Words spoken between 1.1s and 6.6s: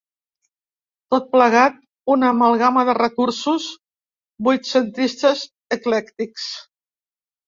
Tot plegat, una amalgama de recursos vuitcentistes eclèctics.